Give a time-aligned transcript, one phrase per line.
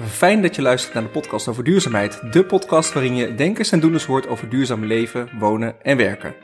[0.00, 2.32] Fijn dat je luistert naar de podcast over duurzaamheid.
[2.32, 6.34] De podcast waarin je denkers en doeners hoort over duurzaam leven, wonen en werken.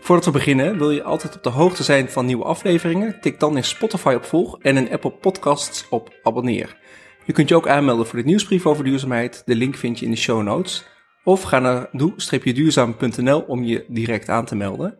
[0.00, 3.20] Voordat we beginnen, wil je altijd op de hoogte zijn van nieuwe afleveringen?
[3.20, 6.76] Tik dan in Spotify op volg en in Apple Podcasts op abonneer.
[7.24, 9.42] Je kunt je ook aanmelden voor de nieuwsbrief over duurzaamheid.
[9.44, 10.86] De link vind je in de show notes.
[11.24, 14.98] Of ga naar doe-duurzaam.nl om je direct aan te melden.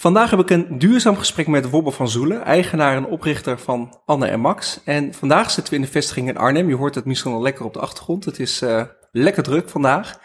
[0.00, 4.26] Vandaag heb ik een duurzaam gesprek met Wobbe van Zoelen, eigenaar en oprichter van Anne
[4.26, 4.80] en Max.
[4.84, 6.68] En vandaag zitten we in de vestiging in Arnhem.
[6.68, 8.24] Je hoort het misschien al lekker op de achtergrond.
[8.24, 10.20] Het is uh, lekker druk vandaag.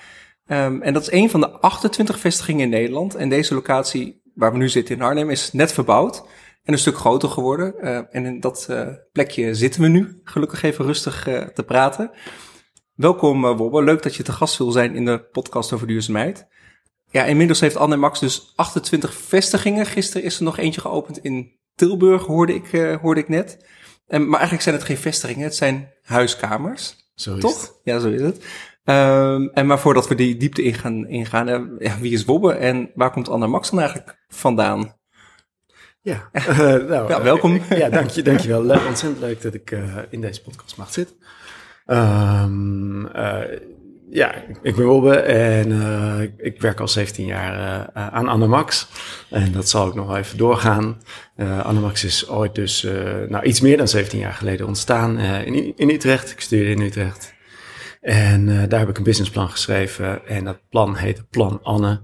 [0.48, 3.16] Um, en dat is een van de 28 vestigingen in Nederland.
[3.16, 6.24] En deze locatie waar we nu zitten in Arnhem is net verbouwd
[6.64, 7.74] en een stuk groter geworden.
[7.82, 11.24] Uh, en in dat uh, plekje zitten we nu, gelukkig even rustig
[11.54, 12.12] te praten.
[12.94, 16.48] Welkom Wobbe, leuk dat je te gast wil zijn in de podcast over duurzaamheid.
[17.10, 19.86] Ja, inmiddels heeft Anne Max dus 28 vestigingen.
[19.86, 23.66] Gisteren is er nog eentje geopend in Tilburg, hoorde ik, uh, hoorde ik net.
[24.08, 26.96] En, maar eigenlijk zijn het geen vestigingen, het zijn huiskamers.
[27.16, 27.62] Zo is toch?
[27.62, 27.80] Het.
[27.84, 28.36] Ja, zo is het.
[28.84, 32.92] Um, en maar voordat we die diepte ingaan, ingaan uh, ja, wie is Wobbe en
[32.96, 34.96] waar komt Anne Max dan eigenlijk vandaan?
[36.02, 37.62] Ja, uh, nou, ja welkom.
[37.70, 38.62] ja, dank je, dank je wel.
[38.62, 39.76] Ontzettend leuk dat ik
[40.10, 41.16] in deze podcast mag zitten.
[41.86, 43.08] Um,
[44.10, 48.88] ja, ik ben Wobbe en uh, ik werk al 17 jaar uh, aan Anamax.
[49.30, 51.02] En dat zal ook nog wel even doorgaan.
[51.38, 52.88] Uh, Anamax is ooit dus
[53.30, 56.32] nou, iets meer dan 17 jaar geleden ontstaan in, in Utrecht.
[56.32, 57.34] Ik studeerde in Utrecht.
[58.02, 60.28] En daar heb ik een businessplan geschreven.
[60.28, 62.02] En dat plan heette Plan Anne.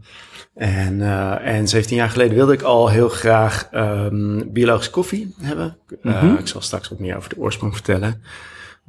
[0.55, 1.02] En,
[1.41, 5.77] en 17 jaar geleden wilde ik al heel graag um, biologische koffie hebben.
[6.02, 6.38] Mm -hmm.
[6.38, 8.22] ik zal straks wat meer over de oorsprong vertellen.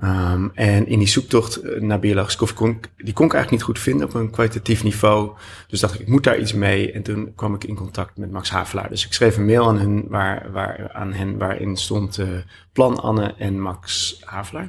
[0.04, 3.78] Um, en in die zoektocht naar biologische koffie kon die kon ik eigenlijk niet goed
[3.78, 5.30] vinden op een kwalitatief niveau.
[5.68, 6.92] Dus dacht ik, ik moet daar iets mee.
[6.92, 8.88] En toen kwam ik in contact met Max Havelaar.
[8.88, 12.26] Dus ik schreef een mail aan hen, waar, waar, aan hen waarin stond uh,
[12.72, 14.68] Plan Anne en Max Havelaar.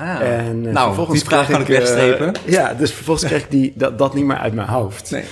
[0.00, 2.34] Ah, en, uh, nou, die vraag kan ik wegstrepen.
[2.46, 5.10] Uh, ja, dus vervolgens kreeg ik die, dat, dat niet meer uit mijn hoofd.
[5.10, 5.24] Nee.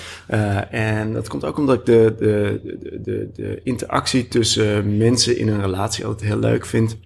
[0.71, 5.49] En dat komt ook omdat ik de, de, de, de, de interactie tussen mensen in
[5.49, 6.99] een relatie altijd heel leuk vind.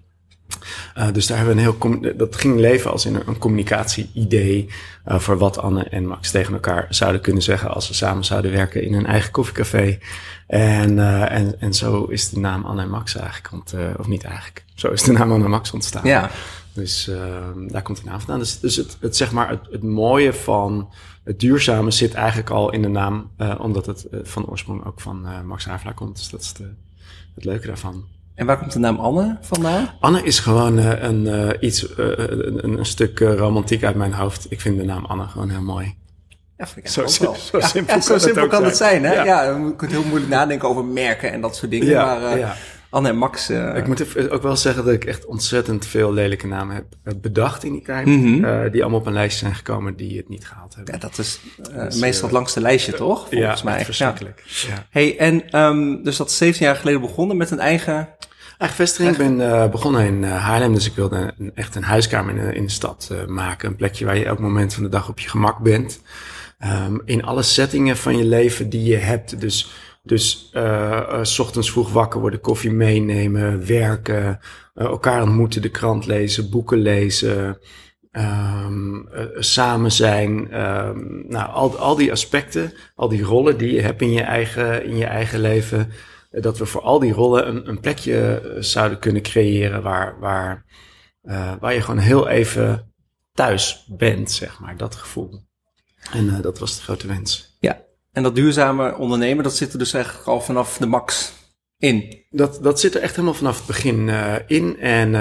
[0.98, 4.68] Uh, dus daar hebben we een heel, dat ging leven als in een, een communicatie-idee
[5.08, 8.52] uh, voor wat Anne en Max tegen elkaar zouden kunnen zeggen als ze samen zouden
[8.52, 9.98] werken in hun eigen koffiecafé.
[10.46, 14.24] En, uh, en, en zo is de naam Anne en Max eigenlijk, ont, of niet
[14.24, 16.06] eigenlijk, zo is de naam Anne en Max ontstaan.
[16.06, 16.30] Ja.
[16.72, 17.10] Dus
[17.68, 18.38] daar komt de naam vandaan.
[18.38, 20.92] Dus, dus het, het, zeg maar, het, het mooie van
[21.24, 25.64] het duurzame zit eigenlijk al in de naam, omdat het van oorsprong ook van Max
[25.64, 26.16] Havelaar komt.
[26.16, 26.70] Dus dat is de,
[27.34, 28.04] het leuke daarvan.
[28.34, 29.88] En waar komt de naam Anne vandaan?
[30.00, 34.46] Anne is gewoon uh, een, uh, iets, uh, een, een, stuk romantiek uit mijn hoofd.
[34.48, 35.94] Ik vind de naam Anne gewoon heel mooi.
[36.56, 39.04] Ja, vind ik zo, sim zo ja, simpel, ja, zo simpel kan het zijn.
[39.04, 39.12] Hè?
[39.12, 39.24] Ja.
[39.24, 39.42] ja.
[39.42, 41.94] je kunt heel moeilijk nadenken over merken en dat soort dingen.
[41.96, 42.56] Maar.
[42.92, 43.50] Anne en Max...
[43.50, 47.72] ik moet ook wel zeggen dat ik echt ontzettend veel lelijke namen heb bedacht in
[47.72, 48.06] die tijd.
[48.06, 48.70] Mm -hmm.
[48.70, 50.94] die allemaal op een lijst zijn gekomen die het niet gehaald hebben.
[50.94, 51.40] Ja, dat is
[51.72, 53.28] dus, meestal het langste lijstje, toch?
[53.28, 53.84] Volgens ja, mij.
[53.84, 54.42] verschrikkelijk.
[54.46, 54.86] Ja.
[54.90, 58.08] Hey, en um, dus dat is 17 jaar geleden begonnen met een eigen...
[58.58, 59.10] Eigen vestiging.
[59.10, 62.70] Ik ben begonnen in Haarlem, dus ik wilde een, echt een huiskamer in, in de
[62.70, 63.68] stad maken.
[63.68, 66.00] Een plekje waar je elk moment van de dag op je gemak bent.
[66.64, 69.40] Um, in alle settingen van je leven die je hebt.
[69.40, 69.70] Dus,
[70.02, 70.52] dus
[71.22, 74.38] s ochtends vroeg wakker worden, koffie meenemen, werken,
[74.74, 77.58] elkaar ontmoeten, de krant lezen, boeken lezen.
[78.12, 79.08] Um,
[79.38, 84.12] samen zijn, um, nou, al, al die aspecten, al die rollen die je hebt in
[84.12, 85.92] je eigen, in je eigen leven
[86.40, 90.64] dat we voor al die rollen een, een plekje zouden kunnen creëren waar, waar,
[91.24, 92.92] uh, waar je gewoon heel even
[93.32, 95.42] thuis bent, zeg maar, dat gevoel.
[96.12, 97.51] En uh, dat was de grote wens.
[98.12, 101.32] En dat duurzame ondernemen, dat zit er dus eigenlijk al vanaf de max
[101.78, 102.24] in.
[102.30, 104.80] Dat, dat zit er echt helemaal vanaf het begin uh, in.
[104.80, 105.14] En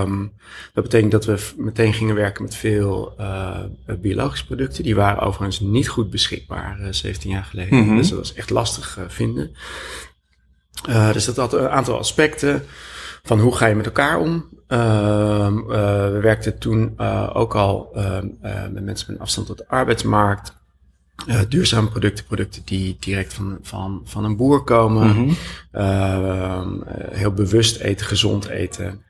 [0.00, 0.32] um,
[0.72, 3.16] dat betekent dat we meteen gingen werken met veel
[4.00, 4.82] biologische producten.
[4.82, 7.78] Die waren overigens niet goed beschikbaar 17 jaar geleden.
[7.78, 7.96] Mm -hmm.
[7.96, 9.56] Dus dat was echt lastig vinden.
[11.12, 12.62] Dus dat had een aantal aspecten
[13.22, 14.48] van hoe ga je met elkaar om.
[14.68, 16.98] Uh, we werkten toen
[17.32, 17.90] ook al
[18.72, 20.57] met mensen met een afstand tot de arbeidsmarkt.
[21.48, 25.06] Duurzame producten, producten die direct van, van, van een boer komen.
[25.06, 25.36] Mm
[25.72, 26.84] -hmm.
[27.10, 29.06] heel bewust eten, gezond eten.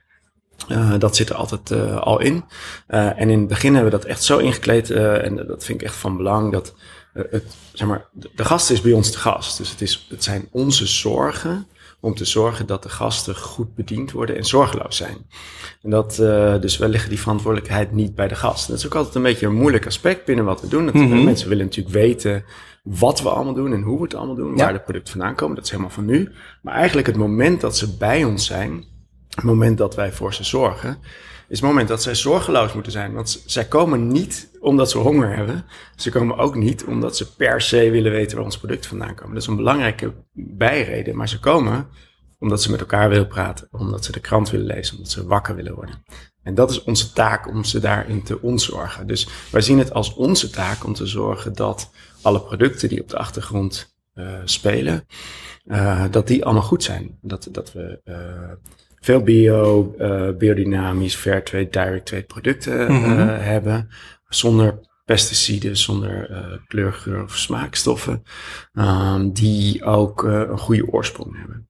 [0.69, 2.45] Uh, dat zit er altijd uh, al in.
[2.89, 4.91] Uh, en in het begin hebben we dat echt zo ingekleed.
[4.91, 6.53] en dat vind ik echt van belang.
[6.53, 6.75] Dat
[7.13, 9.59] het, zeg maar, de gast is bij ons de gast.
[9.59, 11.67] Dus het, is, het zijn onze zorgen
[12.01, 15.17] om te zorgen dat de gasten goed bediend worden en zorgeloos zijn.
[15.83, 18.69] En dat, uh, dus we leggen die verantwoordelijkheid niet bij de gast.
[18.69, 20.85] Dat is ook altijd een beetje een moeilijk aspect binnen wat we doen.
[20.85, 21.25] Dat, mm -hmm.
[21.25, 22.45] Mensen willen natuurlijk weten
[22.83, 24.65] wat we allemaal doen en hoe we het allemaal doen, ja.
[24.65, 25.55] waar de producten vandaan komen.
[25.55, 26.33] Dat is helemaal van nu.
[26.63, 28.85] Maar eigenlijk het moment dat ze bij ons zijn,
[29.35, 30.99] het moment dat wij voor ze zorgen,
[31.49, 33.13] is het moment dat zij zorgeloos moeten zijn.
[33.13, 35.65] Want zij komen niet omdat ze honger hebben.
[35.97, 39.33] Ze komen ook niet omdat ze per se willen weten waar ons product vandaan komt.
[39.33, 41.17] Dat is een belangrijke bijreden.
[41.17, 41.87] Maar ze komen
[42.39, 43.69] omdat ze met elkaar willen praten.
[43.71, 44.97] Omdat ze de krant willen lezen.
[44.97, 46.05] Omdat ze wakker willen worden.
[46.43, 49.07] En dat is onze taak om ze daarin te ontzorgen.
[49.07, 51.91] Dus wij zien het als onze taak om te zorgen dat
[52.23, 55.07] alle producten die op de achtergrond eh, spelen,
[55.65, 57.19] eh, dat die allemaal goed zijn.
[57.21, 58.17] Dat, dat we eh,
[59.01, 59.95] veel bio,
[60.39, 63.29] biodynamisch, fair trade, direct trade producten Mhm.
[63.29, 63.89] hebben.
[64.29, 68.23] Zonder pesticiden, zonder eh kleur, of smaakstoffen.
[68.73, 71.69] ehm, die ook eh, een goede oorsprong hebben.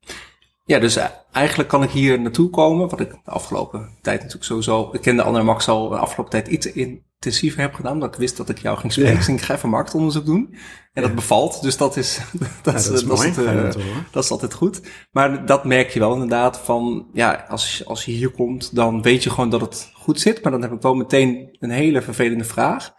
[0.64, 4.44] Ja, dus eh, eigenlijk kan ik hier naartoe komen, wat ik de afgelopen tijd natuurlijk
[4.44, 6.72] sowieso, ik kende Anne Max al de afgelopen tijd iets
[7.18, 9.12] intensiever heb gedaan, omdat ik wist dat ik jou ging spreken.
[9.12, 9.18] Ja.
[9.18, 10.54] Dus ik ga even marktonderzoek doen.
[10.92, 12.20] En dat bevalt, dus dat is,
[12.62, 13.70] dat, Ja, is, dat is het, eh,
[14.10, 14.80] dat is altijd goed.
[15.10, 19.22] Maar dat merk je wel inderdaad van, ja, als, als je hier komt, dan weet
[19.22, 20.42] je gewoon dat het goed zit.
[20.42, 22.94] Maar dan heb ik wel meteen een hele vervelende vraag.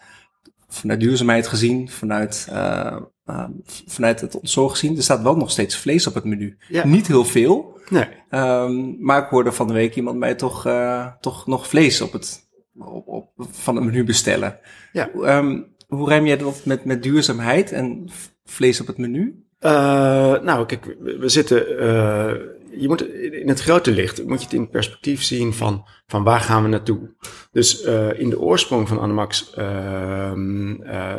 [0.68, 3.46] Vanuit duurzaamheid gezien, vanuit, eh, eh,
[3.88, 4.98] vanuit het ontzorg gezien.
[4.98, 6.58] Er staat wel nog steeds vlees op het menu.
[6.68, 6.86] Ja.
[6.86, 7.80] Niet heel veel.
[7.90, 8.08] Nee.
[8.30, 12.14] Ehm, maar ik hoorde van de week iemand mij toch, eh, toch nog vlees op
[12.14, 12.49] het,
[12.80, 14.60] op, op, van het menu bestellen.
[14.92, 15.10] Ja.
[15.12, 18.10] Ehm, hoe rijm jij dat met, met duurzaamheid en
[18.46, 19.44] vlees op het menu?
[19.60, 21.80] Eh, nou, kijk, we, zitten.
[21.80, 22.34] eh,
[22.80, 26.40] je moet in het grote licht moet je het in perspectief zien van, van waar
[26.40, 27.16] gaan we naartoe.
[27.52, 31.16] Dus eh, in de oorsprong van Animax, ehm, eh,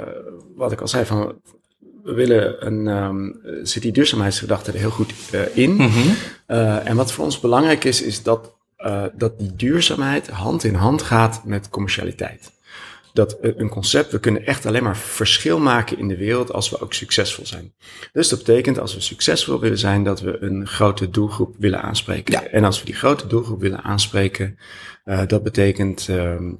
[0.56, 1.40] wat ik al zei, van
[2.02, 3.28] we willen een ehm,
[3.62, 5.12] zit die duurzaamheidsgedachte er heel goed
[5.54, 5.90] in.
[6.46, 10.74] Eh, en wat voor ons belangrijk is, is dat, eh, dat die duurzaamheid hand in
[10.74, 12.50] hand gaat met commercialiteit.
[13.12, 16.70] Dat eh, een concept, we kunnen echt alleen maar verschil maken in de wereld als
[16.70, 17.74] we ook succesvol zijn.
[18.12, 22.32] Dus dat betekent als we succesvol willen zijn, dat we een grote doelgroep willen aanspreken.
[22.32, 22.44] Ja.
[22.44, 24.58] En als we die grote doelgroep willen aanspreken,
[25.04, 26.52] eh, dat betekent ehm,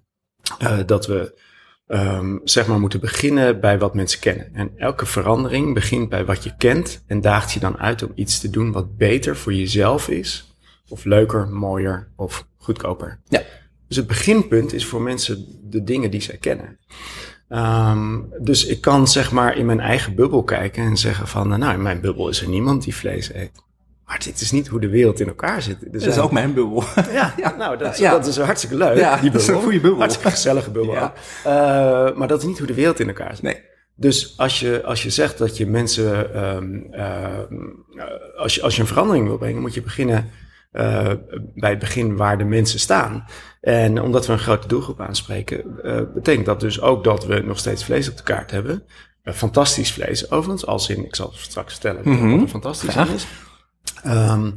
[0.58, 1.48] eh, dat we
[1.86, 4.54] ehm, zeg maar moeten beginnen bij wat mensen kennen.
[4.54, 8.40] En elke verandering begint bij wat je kent en daagt je dan uit om iets
[8.40, 10.49] te doen wat beter voor jezelf is,
[10.90, 13.18] of leuker, mooier of goedkoper.
[13.28, 13.42] Ja.
[13.88, 16.78] Dus het beginpunt is voor mensen de dingen die zij kennen.
[17.48, 21.74] Ehm, dus ik kan zeg maar in mijn eigen bubbel kijken en zeggen van, nou
[21.74, 23.50] in mijn bubbel is er niemand die vlees eet.
[24.06, 25.92] Maar dit is niet hoe de wereld in elkaar zit.
[25.92, 26.84] Dat is ook mijn bubbel.
[27.12, 28.10] ja, nou, dat, is- Ja.
[28.10, 28.96] dat is hartstikke leuk.
[28.98, 29.62] Ja, die dat is een bubbel.
[29.62, 29.98] goede bubbel.
[30.00, 30.94] Hartstikke gezellige bubbel.
[30.94, 31.04] Ja.
[31.04, 31.12] ook.
[31.44, 33.42] Eh, maar dat is niet hoe de wereld in elkaar zit.
[33.42, 33.60] Nee.
[33.94, 37.38] Dus als je, als je zegt dat je mensen, ehm, eh,
[38.36, 40.30] als, je, als je een verandering wil brengen, moet je beginnen
[40.70, 41.12] eh,
[41.54, 43.24] bij het begin waar de mensen staan.
[43.60, 47.58] En omdat we een grote doelgroep aanspreken, eh, betekent dat dus ook dat we nog
[47.58, 48.82] steeds vlees op de kaart hebben.
[49.22, 52.30] Eh, fantastisch vlees, overigens, als in, ik zal straks vertellen Mhm.
[52.30, 53.26] wat er fantastisch aan is.
[54.02, 54.50] Ehm,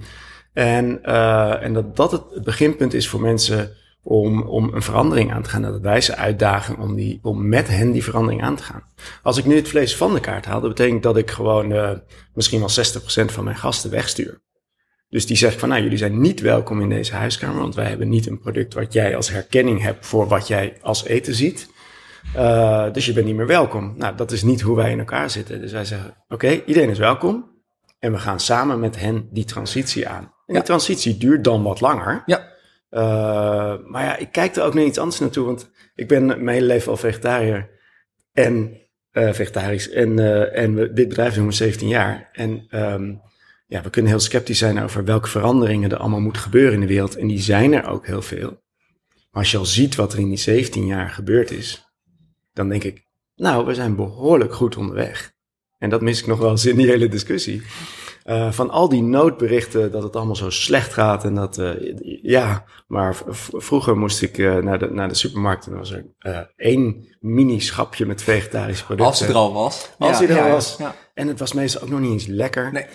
[0.54, 1.04] en,
[1.62, 3.71] en dat dat het beginpunt is voor mensen
[4.04, 5.62] om, om een verandering aan te gaan.
[5.62, 8.83] Dat wij ze uitdagen om, die, om met hen die verandering aan te gaan.
[9.24, 12.00] Als ik nu het vlees van de kaart haal, dat betekent dat ik gewoon
[12.33, 14.42] misschien wel 60% van mijn gasten wegstuur.
[15.13, 18.10] Dus die zegt van, nou, jullie zijn niet welkom in deze huiskamer, want wij hebben
[18.10, 21.69] niet een product wat jij als herkenning hebt voor wat jij als eten ziet.
[22.36, 23.94] Eh, dus je bent niet meer welkom.
[23.98, 25.62] Nou, dat is niet hoe wij in elkaar zitten.
[25.62, 27.51] Dus wij zeggen, oké, iedereen is welkom.
[28.00, 30.24] En we gaan samen met hen die transitie aan.
[30.24, 30.54] En Ja.
[30.54, 32.24] die transitie duurt dan wat langer.
[32.25, 32.48] Ja.
[32.89, 35.45] Eh, maar ja, ik kijk er ook naar iets anders naartoe.
[35.45, 37.70] Want ik ben mijn hele leven al vegetariër
[38.32, 38.77] en
[39.12, 39.89] eh, vegetarisch.
[39.89, 40.20] En,
[40.53, 42.29] en we, dit bedrijf doen we 17 jaar.
[42.32, 43.13] En ehm,
[43.74, 46.88] ja, we kunnen heel sceptisch zijn over welke veranderingen er allemaal moeten gebeuren in de
[46.88, 47.15] wereld.
[47.15, 48.50] En die zijn er ook heel veel.
[49.32, 51.94] Maar als je al ziet wat er in die 17 jaar gebeurd is,
[52.53, 55.34] dan denk ik, nou, we zijn behoorlijk goed onderweg.
[55.77, 57.62] En dat mis ik nog wel eens in die hele discussie.
[58.24, 62.65] Eh, van al die noodberichten dat het allemaal zo slecht gaat en dat, eh, ja,
[62.88, 63.18] maar
[63.51, 68.06] vroeger moest ik eh, naar, de, naar de supermarkt en dan was er één mini-schapje
[68.06, 69.12] met vegetarische producten.
[69.12, 69.89] Als het er al was.
[69.98, 70.53] Als Ja, hij er al ja.
[70.53, 70.75] was.
[70.77, 70.96] Ja.
[71.13, 72.72] En het was meestal ook nog niet eens lekker.
[72.72, 72.86] Nee.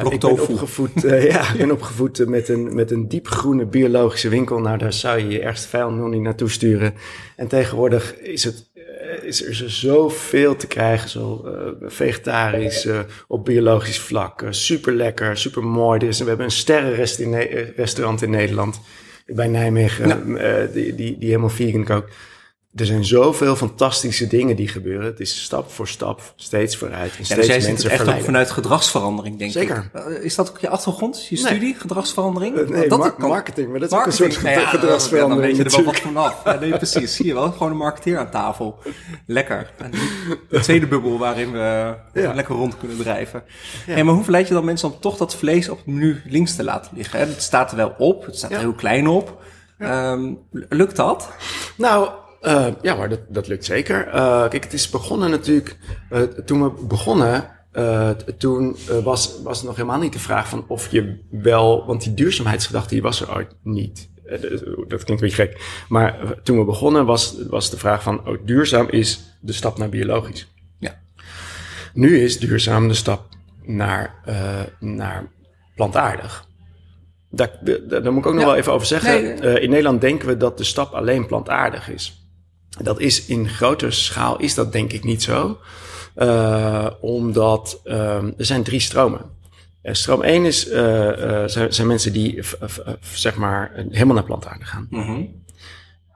[0.00, 4.28] Blok ik ben opgevoed, eh, ja, ik ben opgevoed met een, met een diepgroene biologische
[4.28, 4.58] winkel.
[4.58, 6.94] Nou, daar zou je je ergste vijand nog niet naartoe sturen.
[7.36, 11.44] En tegenwoordig is, het, eh, is er zoveel te krijgen, zo
[11.82, 12.88] vegetarisch,
[13.28, 14.44] op biologisch vlak.
[14.50, 15.98] super lekker, super mooi.
[15.98, 18.80] Dus we hebben een sterrenrestaurant in Nederland
[19.26, 22.14] bij Nijmegen, eh, die, die, die helemaal vegan kookt.
[22.74, 25.04] Er zijn zoveel fantastische dingen die gebeuren.
[25.06, 27.10] Het is stap voor stap steeds vooruit.
[27.12, 29.90] En Ja, steeds dus jij ziet mensen het echt ook vanuit gedragsverandering, denk Zeker.
[29.94, 30.00] ik.
[30.00, 31.44] Eh, Is dat ook je achtergrond, je Nee.
[31.46, 32.56] studie, gedragsverandering?
[32.56, 34.68] Eh, Nee, dat mar- kan- marketing, maar dat is Marketing, ook een soort nou ja,
[34.78, 36.40] gedragsverandering Dan weet je er wel wat vanaf.
[36.44, 37.16] Ja, nee, precies.
[37.16, 38.78] Zie je wel, gewoon een marketeer aan tafel.
[39.26, 39.70] Lekker.
[39.78, 39.90] En
[40.48, 42.34] de tweede bubbel waarin we Ja.
[42.34, 43.42] lekker rond kunnen drijven.
[43.86, 46.56] Hey, maar hoe verleid je dan mensen om toch dat vlees op het menu links
[46.56, 47.18] te laten liggen?
[47.20, 49.40] Het staat er wel op, het staat er heel klein op.
[49.78, 51.28] Ehm, lukt dat?
[51.76, 52.08] Nou,
[52.42, 54.06] uh, ja maar dat, dat lukt zeker.
[54.06, 55.76] Uh, kijk, het is begonnen natuurlijk,
[56.10, 57.60] uh, toen we begonnen,
[58.38, 62.14] toen was, was het nog helemaal niet de vraag van of je wel, want die
[62.14, 64.10] duurzaamheidsgedachte die was er ooit niet.
[64.88, 65.84] Dat klinkt een beetje gek.
[65.88, 69.88] Maar toen we begonnen was, was de vraag van, oh, duurzaam is de stap naar
[69.88, 70.52] biologisch.
[70.78, 71.00] Ja.
[71.94, 73.28] Nu is duurzaam de stap
[73.62, 74.14] naar,
[74.80, 75.30] naar
[75.74, 76.46] plantaardig.
[77.30, 77.58] Daar,
[77.88, 79.38] daar, moet ik ook nog wel even over zeggen.
[79.60, 82.21] in Nederland denken we dat de stap alleen plantaardig is.
[82.80, 85.58] Dat is in grotere schaal is dat denk ik niet zo.
[86.16, 89.20] Uh, omdat um, er zijn drie stromen.
[89.82, 90.72] Uh, stroom 1 is, uh,
[91.46, 92.42] zijn, zijn, mensen die
[93.12, 94.86] zeg maar helemaal naar plantaardig gaan.
[94.90, 95.02] Mm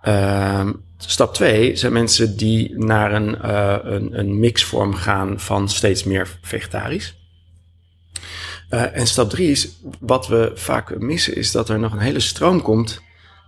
[0.02, 0.84] -hmm.
[0.96, 3.48] stap 2 zijn mensen die naar een,
[3.94, 7.16] een, een, mixvorm gaan van steeds meer vegetarisch.
[8.68, 9.68] en stap 3 is,
[10.00, 13.02] wat we vaak missen, is dat er nog een hele stroom komt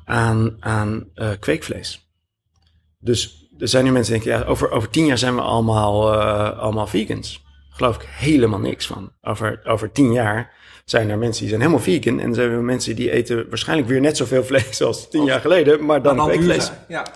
[0.05, 1.09] aan, aan
[1.41, 2.08] kweekvlees.
[3.01, 6.15] Dus er zijn nu mensen die denken, ja, over, over tien jaar zijn we allemaal,
[6.15, 7.45] uh, allemaal vegans.
[7.71, 9.13] geloof ik helemaal niks van.
[9.23, 10.53] Over, over tien jaar
[10.85, 12.21] zijn er mensen die zijn helemaal vegan.
[12.21, 15.85] En zijn er mensen die eten waarschijnlijk weer net zoveel vlees als tien jaar geleden,
[15.85, 16.71] maar dan, dan vlees.
[16.89, 17.07] Ja.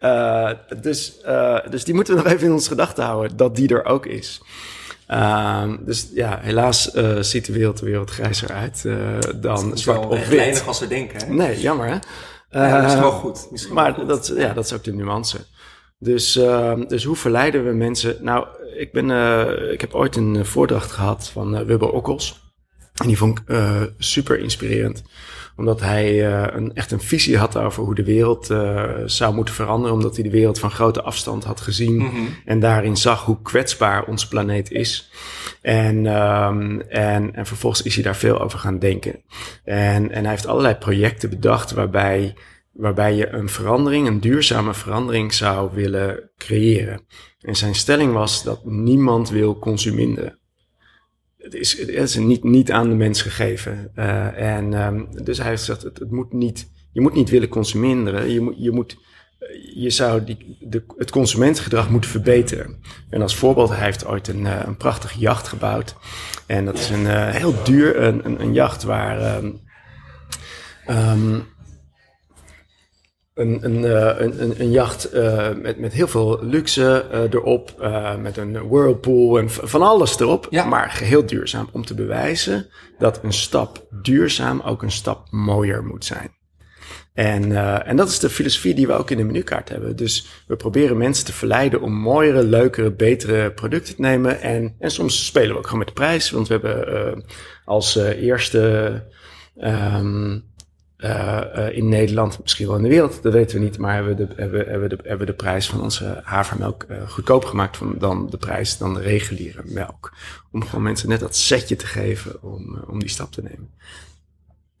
[0.00, 0.50] Uh,
[0.82, 3.84] dus, uh, dus die moeten we nog even in ons gedachten houden, dat die er
[3.84, 4.40] ook is.
[5.08, 8.84] Uh, dus ja, helaas ziet de wereld er weer wat grijzer uit
[9.36, 10.38] dan zwart of wit.
[10.38, 11.26] Weinig als we denken.
[11.26, 11.34] Hè?
[11.34, 11.96] Nee, jammer hè.
[12.50, 13.48] Ja, dat is wel goed.
[13.50, 14.08] Misschien maar goed.
[14.08, 15.38] Dat, ja, dat is ook de nuance.
[15.98, 18.16] Dus, uh, dus hoe verleiden we mensen?
[18.20, 22.52] Nou, ik, ben, uh, ik heb ooit een voordracht gehad van Wubbe Okkels.
[22.94, 23.44] En die vond ik
[23.98, 25.02] super inspirerend.
[25.60, 28.46] Omdat hij een, echt een visie had over hoe de wereld
[29.06, 29.94] zou moeten veranderen.
[29.94, 31.94] Omdat hij de wereld van grote afstand had gezien.
[31.94, 32.28] Mm -hmm.
[32.44, 35.10] En daarin zag hoe kwetsbaar onze planeet is.
[35.62, 39.22] En, um, en, en vervolgens is hij daar veel over gaan denken.
[39.64, 42.34] En, en hij heeft allerlei projecten bedacht waarbij,
[42.72, 47.00] waarbij je een verandering, een duurzame verandering zou willen creëren.
[47.40, 50.39] En zijn stelling was dat niemand wil consumeren.
[51.50, 53.90] Het is, is niet, niet aan de mens gegeven.
[53.96, 57.48] Uh, en um, dus hij heeft gezegd, het, het moet niet, je moet niet willen
[57.48, 58.30] consumeren.
[58.30, 58.96] Je moet, je moet
[59.74, 62.76] je zou die, de, het consumentengedrag moeten verbeteren.
[63.10, 65.96] En als voorbeeld, hij heeft ooit een, uh, een prachtige jacht gebouwd.
[66.46, 69.60] En dat is een uh, heel duur, een, een, jacht waar um,
[70.88, 71.44] um,
[73.34, 75.12] een, een, uh, een, een, jacht
[75.62, 77.74] met, met heel veel luxe erop,
[78.20, 80.64] met een whirlpool en van alles erop, ja.
[80.64, 81.68] maar geheel duurzaam.
[81.72, 82.66] Om te bewijzen
[82.98, 86.38] dat een stap duurzaam ook een stap mooier moet zijn.
[87.20, 89.96] En, uh, en dat is de filosofie die we ook in de menukaart hebben.
[89.96, 94.40] Dus we proberen mensen te verleiden om mooiere, leukere, betere producten te nemen.
[94.40, 96.30] En, en soms spelen we ook gewoon met de prijs.
[96.30, 97.22] Want we hebben uh,
[97.64, 98.92] als uh, eerste
[99.56, 100.44] um,
[101.72, 103.78] in Nederland, misschien wel in de wereld, dat weten we niet.
[103.78, 107.78] Maar hebben we de, hebben, hebben de, hebben de prijs van onze havermelk goedkoop gemaakt
[108.00, 110.12] dan de prijs dan de reguliere melk.
[110.52, 113.70] Om gewoon mensen net dat setje te geven om, om die stap te nemen.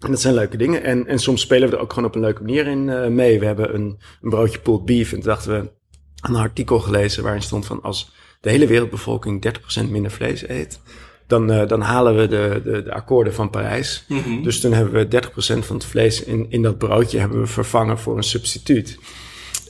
[0.00, 0.82] En dat zijn leuke dingen.
[0.82, 3.38] En, en soms spelen we er ook gewoon op een leuke manier in uh, mee.
[3.38, 5.12] We hebben een, een broodje pulled beef.
[5.12, 5.70] En toen dachten we
[6.20, 10.80] een artikel gelezen waarin stond van als de hele wereldbevolking 30% minder vlees eet,
[11.30, 14.04] dan, uh, dan halen we de, de, de akkoorden van Parijs.
[14.08, 14.42] Mm -hmm.
[14.42, 17.98] Dus toen hebben we 30% van het vlees in, in dat broodje hebben we vervangen
[17.98, 18.98] voor een substituut.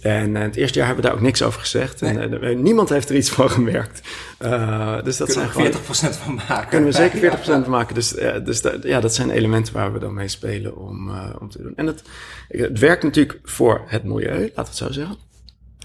[0.00, 2.00] En uh, het eerste jaar hebben we daar ook niks over gezegd.
[2.00, 2.18] Nee.
[2.18, 4.00] En uh, niemand heeft er iets van gemerkt.
[4.42, 6.68] Uh, dus dat kunnen zijn we 40% van maken.
[6.68, 7.94] Kunnen we zeker 40% van maken.
[7.94, 8.08] Dus,
[8.44, 11.72] dus dat, ja, dat zijn elementen waar we dan mee spelen om, om te doen.
[11.76, 12.02] En het,
[12.48, 15.16] het werkt natuurlijk voor het milieu, laten we het zo zeggen.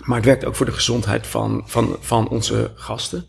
[0.04, 3.26] Maar het werkt ook voor de gezondheid van, van, van onze gasten.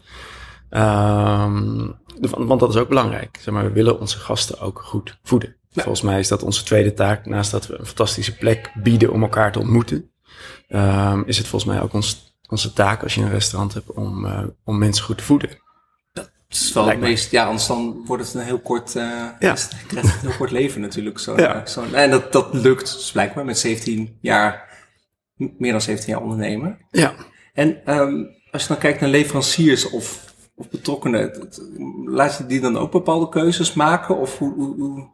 [0.70, 3.38] Um, want dat is ook belangrijk.
[3.40, 5.56] Zeg maar, we willen onze gasten ook goed voeden.
[5.68, 5.82] Ja.
[5.82, 9.22] Volgens mij is dat onze tweede taak, naast dat we een fantastische plek bieden om
[9.22, 10.10] elkaar te ontmoeten
[10.68, 14.24] um, is het volgens mij ook ons, onze taak als je een restaurant hebt om,
[14.24, 15.50] uh, om mensen goed te voeden.
[16.12, 19.02] Dat is wel het meest, ja, anders dan wordt het een heel kort, uh,
[19.38, 19.50] ja.
[19.50, 21.18] het een heel kort leven natuurlijk.
[21.18, 21.66] Zo, ja.
[21.66, 24.78] zo, en dat, dat lukt dus blijkbaar met 17 jaar,
[25.34, 26.78] meer dan 17 jaar ondernemen.
[26.90, 27.14] Ja.
[27.52, 30.25] En um, als je dan kijkt naar leveranciers of,
[30.56, 31.48] of betrokkenen,
[32.04, 34.18] laat je die dan ook bepaalde keuzes maken?
[34.18, 35.08] Of hoe, hoe, hoe,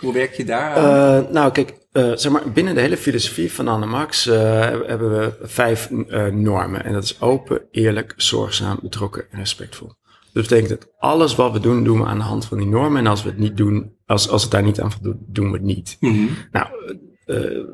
[0.00, 1.24] hoe werk je daar aan?
[1.24, 5.10] Uh, nou, kijk, uh, zeg maar, binnen de hele filosofie van Anne Max uh, hebben
[5.10, 5.90] we vijf
[6.30, 6.84] normen.
[6.84, 9.92] En dat is open, eerlijk, zorgzaam, betrokken en respectvol.
[10.32, 12.98] Dat betekent dat alles wat we doen, doen we aan de hand van die normen.
[12.98, 15.52] En als we het niet doen, als, als het daar niet aan voldoet, doen we
[15.52, 15.96] het niet.
[16.00, 16.28] Mm -hmm.
[16.50, 16.66] Nou,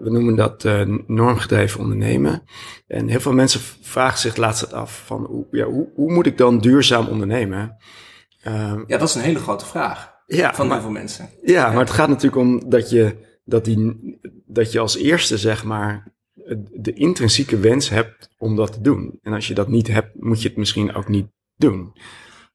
[0.03, 0.65] we noemen dat
[1.07, 2.43] normgedreven ondernemen.
[2.87, 6.39] En heel veel mensen vragen zich laatst af van, hoe, ja, hoe, hoe moet ik
[6.39, 7.77] dan duurzaam ondernemen?
[8.43, 11.29] ja, dat is een hele grote vraag ja, van maar, heel veel mensen.
[11.43, 15.39] Ja, ja, maar het gaat natuurlijk om dat je dat, die, dat je als eerste,
[15.39, 16.13] zeg maar,
[16.73, 19.19] de intrinsieke wens hebt om dat te doen.
[19.23, 21.93] En als je dat niet hebt, moet je het misschien ook niet doen.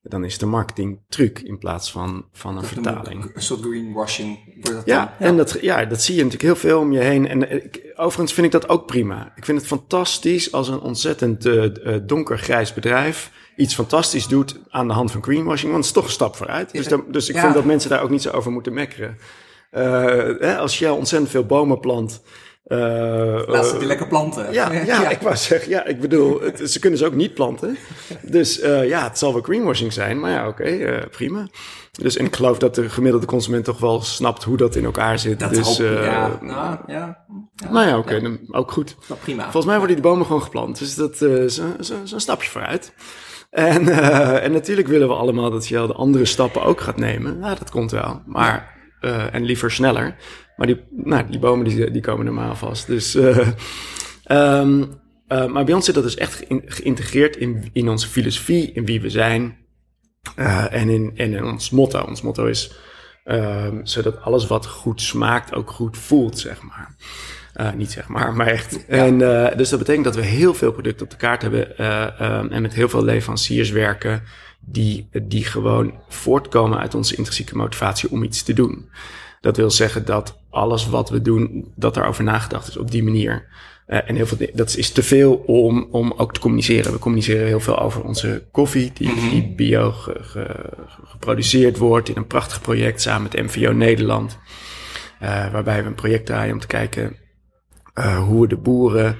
[0.05, 3.31] Dan is de marketing truc in plaats van, van een vertaling.
[3.33, 4.39] Een soort greenwashing.
[4.53, 5.27] Wordt dat Ja, dan?
[5.27, 7.27] en dat, ja, dat zie je natuurlijk heel veel om je heen.
[7.27, 9.33] En ik, overigens vind ik dat ook prima.
[9.35, 11.65] Ik vind het fantastisch als een ontzettend uh,
[12.03, 15.71] donkergrijs bedrijf iets fantastisch doet aan de hand van greenwashing.
[15.71, 16.71] Want het is toch een stap vooruit.
[16.71, 17.41] Dus, daar, dus ik Ja.
[17.41, 19.17] vind dat mensen daar ook niet zo over moeten mekkeren.
[19.71, 19.81] Uh,
[20.39, 22.21] hè, als Shell ontzettend veel bomen plant.
[22.67, 22.77] Uh,
[23.45, 24.53] Laat ze die lekker planten.
[24.53, 27.77] ja, ja, ik wou zeggen, ja, ik bedoel, het, ze kunnen ze ook niet planten.
[28.33, 31.47] Dus uh, ja, het zal wel greenwashing zijn, maar ja, oké, okay, uh, prima.
[31.91, 35.19] Dus en ik geloof dat de gemiddelde consument toch wel snapt hoe dat in elkaar
[35.19, 35.39] zit.
[35.39, 36.37] Dat dus, hoop uh, ja.
[36.41, 37.25] Nou, ja.
[37.55, 37.69] ja.
[37.71, 38.95] Nou ja, oké, okay, ook goed.
[39.07, 39.43] Nou, prima.
[39.43, 41.57] Volgens mij worden die bomen gewoon geplant, dus dat is
[42.11, 42.93] een stapje vooruit.
[43.49, 43.87] En,
[44.41, 47.39] en natuurlijk willen we allemaal dat Shell de andere stappen ook gaat nemen.
[47.39, 48.21] Nou, dat komt wel.
[48.25, 48.77] Maar,
[49.31, 50.15] en liever sneller.
[50.57, 52.87] Maar die, nou, die bomen die, die komen normaal vast.
[52.87, 53.17] Dus,
[55.33, 58.85] uh, um, maar bij ons zit dat dus echt geïntegreerd in, in onze filosofie, in
[58.85, 59.57] wie we zijn.
[60.35, 62.01] en, in, en in ons motto.
[62.01, 62.75] Ons motto is
[63.25, 66.95] um, zodat alles wat goed smaakt ook goed voelt, zeg maar.
[67.55, 68.85] Uh, niet zeg maar, maar echt.
[68.85, 69.17] En,
[69.57, 72.73] dus dat betekent dat we heel veel producten op de kaart hebben um, en met
[72.73, 74.23] heel veel leveranciers werken
[74.59, 78.89] die, die gewoon voortkomen uit onze intrinsieke motivatie om iets te doen.
[79.41, 83.47] Dat wil zeggen dat alles wat we doen, dat daarover nagedacht is op die manier.
[83.85, 86.91] En heel veel, dat is te veel om, om ook te communiceren.
[86.91, 89.29] We communiceren heel veel over onze koffie, die, mm -hmm.
[89.29, 90.69] die bio ge, ge,
[91.03, 94.37] geproduceerd wordt in een prachtig project samen met MVO Nederland.
[95.19, 97.15] waarbij we een project draaien om te kijken
[97.95, 99.17] uh, hoe de boeren,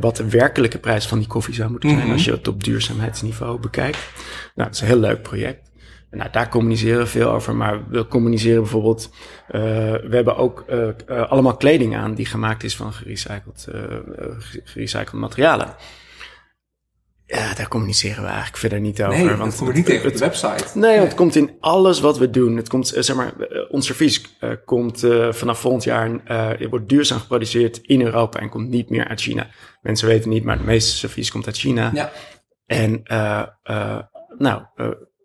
[0.00, 2.12] wat de werkelijke prijs van die koffie zou moeten zijn Mhm.
[2.12, 3.98] als je het op duurzaamheidsniveau bekijkt.
[4.54, 5.70] Nou, dat is een heel leuk project.
[6.10, 9.60] Nou, daar communiceren we veel over, maar we communiceren bijvoorbeeld, uh,
[9.92, 10.64] we hebben ook
[11.08, 13.68] allemaal kleding aan die gemaakt is van gerecycled,
[14.64, 15.74] gerecycled materialen.
[17.28, 19.24] Ja, daar communiceren we eigenlijk verder niet over.
[19.24, 20.78] Nee, want dat komt niet tegen op de website.
[20.78, 22.56] Nee, het komt in alles wat we doen.
[22.56, 23.32] Het komt, zeg maar,
[23.68, 26.10] ons servies komt vanaf volgend jaar,
[26.58, 29.46] het wordt duurzaam geproduceerd in Europa en komt niet meer uit China.
[29.82, 31.90] Mensen weten niet, maar het meeste servies komt uit China.
[31.94, 32.12] Ja.
[32.66, 33.02] En,
[34.38, 34.62] nou,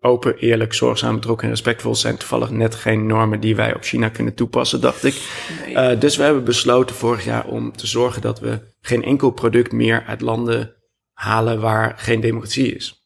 [0.02, 4.08] open, eerlijk, zorgzaam, betrokken en respectvol zijn toevallig net geen normen die wij op China
[4.08, 5.22] kunnen toepassen, dacht ik.
[5.66, 5.98] Nee.
[5.98, 10.04] dus we hebben besloten vorig jaar om te zorgen dat we geen enkel product meer
[10.06, 10.74] uit landen
[11.12, 13.01] halen waar geen democratie is.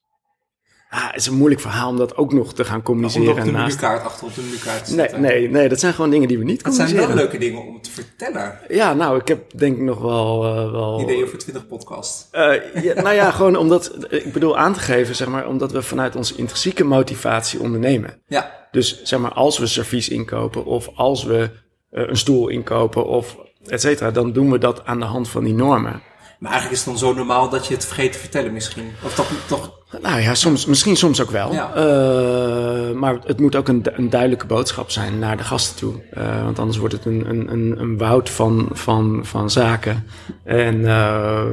[0.97, 3.33] Ah, het is een moeilijk verhaal om dat ook nog te gaan communiceren.
[3.33, 5.21] Om op de menukaart achter op de menukaart te Nee, zetten.
[5.21, 7.17] nee, nee, dat zijn gewoon dingen die we niet Dat zijn communiceren.
[7.25, 8.59] wel leuke dingen om te vertellen.
[8.69, 10.45] Ja, nou, ik heb denk ik nog wel...
[10.47, 12.29] Uh, wel Ideeën voor 20 podcast.
[12.33, 15.83] Uh, ja, nou ja, gewoon omdat, ik bedoel aan te geven, zeg maar, omdat we
[15.83, 18.21] vanuit onze intrinsieke motivatie ondernemen.
[18.27, 18.69] Ja.
[18.71, 21.51] Dus zeg maar, als we servies inkopen of als we
[21.93, 25.45] uh, een stoel inkopen of et cetera, dan doen we dat aan de hand van
[25.45, 26.03] die normen.
[26.39, 28.91] Maar eigenlijk is het dan zo normaal dat je het vergeet te vertellen misschien.
[29.05, 29.31] Of toch...
[29.47, 29.76] toch...
[29.91, 31.53] Nou ja, soms, misschien soms ook wel.
[31.53, 31.71] Ja.
[31.77, 35.95] Uh, maar het moet ook een, een, duidelijke boodschap zijn naar de gasten toe.
[36.19, 40.07] Uh, want anders wordt het een, een, een woud van, van, van zaken.
[40.45, 40.85] En uh,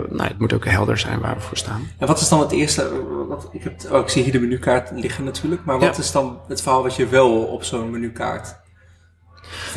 [0.10, 1.88] nou, het moet ook helder zijn waar we voor staan.
[1.98, 2.92] En wat is dan het eerste...
[3.28, 5.66] Wat, ik, heb, oh, ik zie hier de menukaart liggen natuurlijk.
[5.66, 6.02] Maar wat Ja.
[6.02, 8.56] is dan het verhaal wat je wel op zo'n menukaart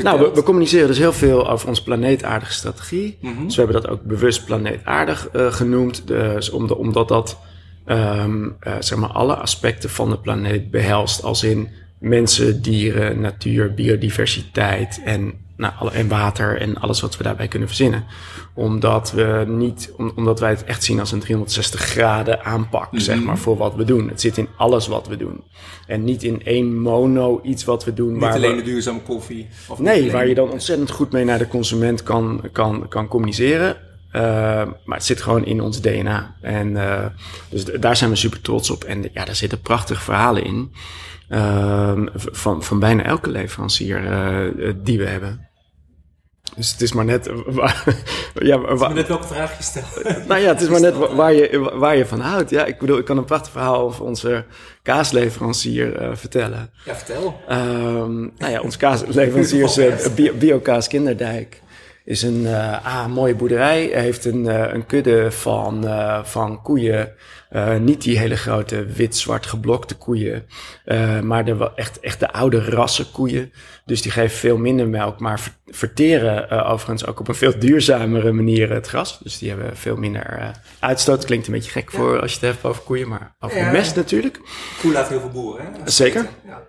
[0.02, 3.18] Nou, we, we, communiceren dus heel veel over onze planeetaardige strategie.
[3.20, 3.44] Mhm.
[3.44, 6.06] Dus we hebben dat ook bewust planeetaardig uh, genoemd.
[6.06, 7.36] Dus om de, omdat dat
[7.88, 11.22] um, uh, zeg maar alle aspecten van de planeet behelst.
[11.22, 11.68] Als in
[11.98, 17.68] mensen, dieren, natuur, biodiversiteit en, nou, alle, en water en alles wat we daarbij kunnen
[17.68, 18.04] verzinnen.
[18.54, 23.00] Omdat, we niet, om, omdat wij het echt zien als een 360 graden aanpak, Mhm.
[23.00, 24.08] zeg maar, voor wat we doen.
[24.08, 25.44] Het zit in alles wat we doen.
[25.86, 28.12] En niet in één mono iets wat we doen.
[28.12, 29.48] Niet waar alleen we, de duurzame koffie.
[29.68, 33.76] Of Nee, waar je dan ontzettend goed mee naar de consument kan, kan, kan communiceren.
[34.16, 34.22] Uh,
[34.84, 36.34] maar het zit gewoon in ons DNA.
[36.40, 37.04] En uh,
[37.48, 38.84] dus daar zijn we super trots op.
[38.84, 40.72] En ja, daar zitten prachtige verhalen in.
[41.28, 45.48] Uh, van, van bijna elke leverancier uh, die we hebben.
[46.56, 47.30] Dus het is maar net.
[47.46, 47.84] Waar,
[48.34, 50.02] ja, Het is waar, maar net welke vraag je stelt.
[50.28, 52.50] nou ja, het is maar net wa- waar je, waar je van houdt.
[52.50, 54.44] Ja, ik bedoel, ik kan een prachtig verhaal over onze
[54.82, 56.70] kaasleverancier uh, vertellen.
[56.84, 57.40] Ja, vertel.
[57.50, 61.62] Um, nou ja, ons kaasleverancier is uh, Bio, Biokaas Kinderdijk.
[62.06, 63.88] Is een uh, ah, mooie boerderij.
[63.92, 67.12] Hij heeft een, uh, een kudde van, uh, van koeien.
[67.50, 70.46] Uh, niet die hele grote wit-zwart geblokte koeien.
[70.84, 73.52] Uh, maar de, echt, echt de oude rassen koeien.
[73.84, 75.20] Dus die geven veel minder melk.
[75.20, 79.18] Maar ver, verteren uh, overigens ook op een veel duurzamere manier het gras.
[79.22, 80.48] Dus die hebben veel minder uh,
[80.80, 81.24] uitstoot.
[81.24, 81.98] Klinkt een beetje gek Ja.
[81.98, 83.08] voor als je het hebt over koeien.
[83.08, 83.70] Maar over Ja.
[83.70, 84.40] mest natuurlijk.
[84.80, 85.90] Koe laat heel veel boeren, hè?
[85.90, 86.26] Zeker.
[86.46, 86.62] Ja.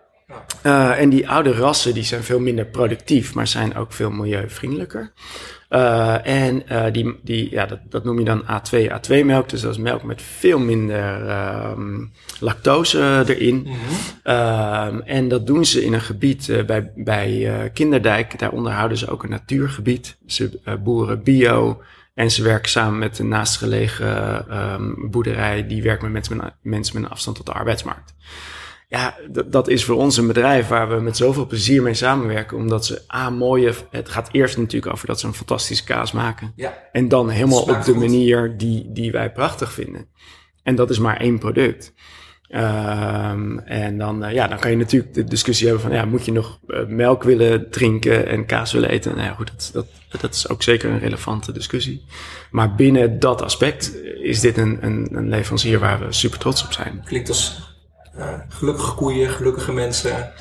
[0.64, 5.12] Uh, en die oude rassen die zijn veel minder productief, maar zijn ook veel milieuvriendelijker.
[5.70, 9.50] Uh, en uh, die, die, ja, dat, dat noem je dan A2, A2-melk.
[9.50, 11.30] Dus dat is melk met veel minder
[11.72, 13.56] um, lactose erin.
[13.56, 13.76] Mm
[14.24, 15.02] -hmm.
[15.02, 18.40] en dat doen ze in een gebied bij, bij Kinderdijk.
[18.40, 20.18] Daar onderhouden ze ook een natuurgebied.
[20.26, 21.82] Ze boeren bio.
[22.14, 25.68] En ze werken samen met de naastgelegen um, boerderij.
[25.68, 28.14] Die werkt met mensen, met mensen met een afstand tot de arbeidsmarkt.
[28.90, 32.58] Ja, dat is voor ons een bedrijf waar we met zoveel plezier mee samenwerken.
[32.58, 33.74] Omdat ze A, mooie.
[33.90, 36.54] Het gaat eerst natuurlijk over dat ze een fantastische kaas maken.
[36.56, 36.78] Ja.
[36.92, 40.08] En dan helemaal op de manier die, die wij prachtig vinden.
[40.64, 41.94] En dat is maar één product.
[42.50, 46.26] Um, en dan, uh, ja, dan kan je natuurlijk de discussie hebben van, ja, moet
[46.26, 49.16] je nog uh, melk willen drinken en kaas willen eten?
[49.16, 52.06] Nou ja, goed, dat, dat, dat is ook zeker een relevante discussie.
[52.52, 56.72] Maar binnen dat aspect is dit een, een, een leverancier waar we super trots op
[56.72, 57.02] zijn.
[57.06, 57.76] Klinkt als
[58.50, 60.34] gelukkige koeien, gelukkige mensen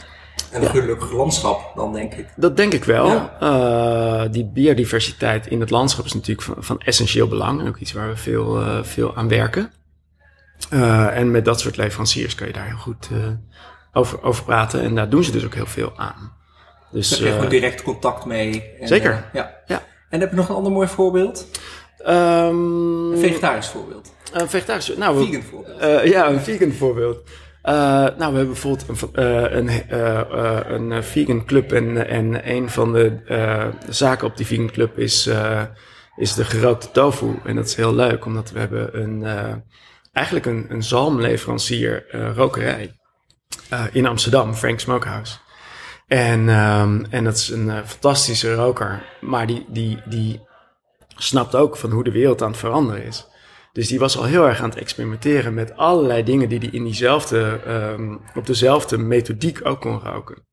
[0.50, 2.26] en een gelukkig landschap, dan denk ik.
[2.36, 3.06] Dat denk ik wel.
[3.06, 3.36] Ja.
[3.42, 7.92] Uh, die biodiversiteit in het landschap is natuurlijk van, van essentieel belang en ook iets
[7.92, 9.72] waar we veel, uh, veel aan werken.
[10.70, 13.08] en met dat soort leveranciers kan je daar heel goed
[13.92, 16.34] over, over praten en daar doen ze dus ook heel veel aan.
[16.90, 18.62] Dus, daar heb je direct contact mee.
[18.80, 19.24] En, zeker.
[19.32, 19.54] ja.
[19.66, 19.82] ja.
[20.10, 21.46] En heb je nog een ander mooi voorbeeld?
[22.08, 24.12] Um, een vegetarisch voorbeeld.
[24.32, 26.08] Een vegetarisch, nou, vegan voorbeeld.
[26.08, 27.18] ja, een vegan voorbeeld.
[27.68, 32.70] Uh, nou, we hebben bijvoorbeeld een, uh, een, uh, een vegan club en, en een
[32.70, 33.18] van de
[33.88, 35.30] zaken op die vegan club is,
[36.16, 37.40] is de gerookte tofu.
[37.44, 39.24] En dat is heel leuk, omdat we hebben een,
[40.12, 42.92] eigenlijk een, een zalmleverancier rokerij
[43.92, 45.36] in Amsterdam, Frank Smokehouse.
[46.06, 50.46] En, um, en dat is een fantastische roker, maar die, die, die
[51.16, 53.26] snapt ook van hoe de wereld aan het veranderen is.
[53.76, 56.84] Dus die was al heel erg aan het experimenteren met allerlei dingen die hij in
[56.84, 60.46] diezelfde, um, op dezelfde methodiek ook kon roken.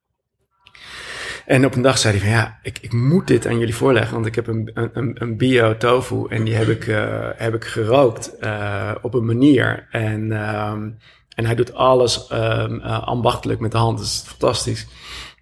[1.46, 4.14] En op een dag zei hij van ja, ik, ik moet dit aan jullie voorleggen,
[4.14, 7.66] want ik heb een, een, een bio tofu en die heb ik, uh, heb ik
[7.66, 9.88] gerookt uh, op een manier.
[9.92, 10.98] En, um,
[11.36, 14.88] en hij doet alles um, ambachtelijk met de hand, dat is fantastisch.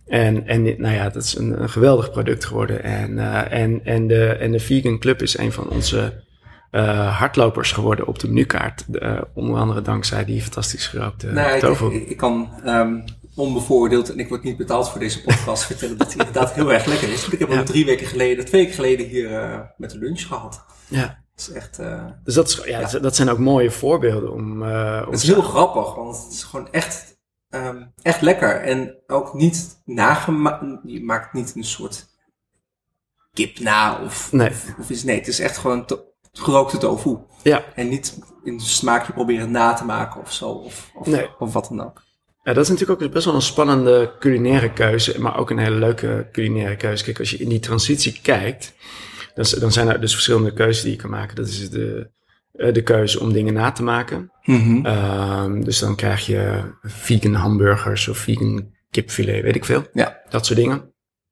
[0.08, 2.84] En, en nou ja, dat is een, een geweldig product geworden.
[2.84, 6.30] En, en, en, de, en de Vegan Club is een van onze
[6.71, 8.86] uh, hardlopers geworden op de menukaart.
[8.91, 11.93] Uh, onder andere dankzij die fantastisch gerookte nee, tofu.
[11.93, 13.03] Ik, ik, kan um,
[13.36, 16.86] onbevoordeeld, en ik word niet betaald voor deze podcast, vertellen dat hij inderdaad heel erg
[16.86, 17.21] lekker is.
[17.21, 20.27] Want ik heb hem drie weken geleden, twee weken geleden hier uh, met de lunch
[20.27, 20.65] gehad.
[20.88, 21.19] Ja.
[21.36, 21.77] Dat is echt...
[22.23, 24.62] dus dat, is, ja, ja, dat zijn ook mooie voorbeelden om...
[24.62, 27.17] het is heel grappig, want het is gewoon echt,
[27.49, 28.62] um, echt lekker.
[28.62, 32.10] En ook niet nagemaakt, je maakt niet een soort
[33.34, 34.49] kip na of, nee.
[34.49, 35.03] of, of iets.
[35.03, 35.86] Nee, het is echt gewoon
[36.32, 37.17] gerookte tofu.
[37.44, 37.63] Ja.
[37.76, 40.50] En niet in smaakje proberen na te maken of zo.
[40.50, 41.28] Of, of, nee.
[41.39, 42.02] of wat dan ook.
[42.44, 45.76] Ja, dat is natuurlijk ook best wel een spannende culinaire keuze, maar ook een hele
[45.76, 47.04] leuke culinaire keuze.
[47.04, 48.74] Kijk, als je in die transitie kijkt,
[49.34, 51.36] dan, dan zijn er dus verschillende keuzes die je kan maken.
[51.36, 52.10] Dat is de,
[52.54, 54.32] eh, de keuze om dingen na te maken.
[54.44, 54.86] Mm-hmm.
[54.86, 59.84] Um, dus dan krijg je vegan hamburgers of vegan kipfilet, weet ik veel.
[59.94, 60.22] Ja.
[60.30, 60.90] Dat soort dingen.